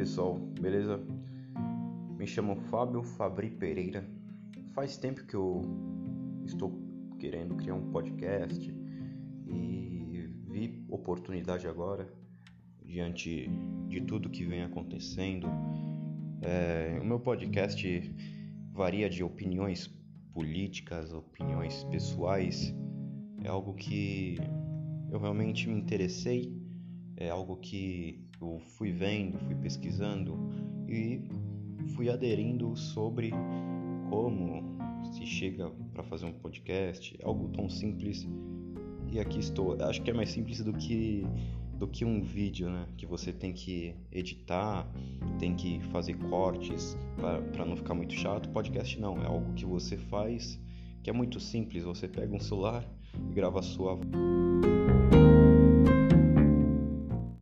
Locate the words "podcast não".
48.50-49.22